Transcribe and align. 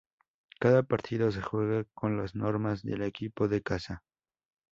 Cada 0.59 0.81
partido 0.81 1.31
se 1.31 1.43
juega 1.43 1.83
con 1.93 2.17
las 2.17 2.33
normas 2.33 2.81
del 2.81 3.03
equipo 3.03 3.47
de 3.47 3.61
casa. 3.61 4.01